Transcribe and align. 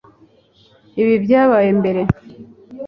Ibi 1.01 1.15
byabaye 1.23 1.69
mbere 1.79 2.01